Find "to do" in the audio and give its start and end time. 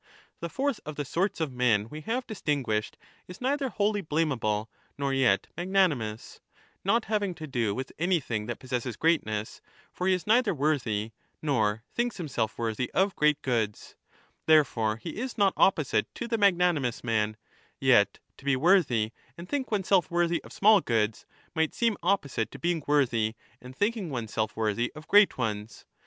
7.35-7.75